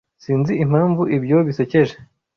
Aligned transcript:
Sinzi 0.23 0.53
impamvu 0.63 1.01
ibyo 1.17 1.37
bisekeje. 1.47 1.95